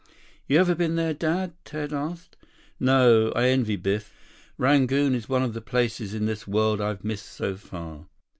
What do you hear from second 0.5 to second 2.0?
ever been there, Dad?" Ted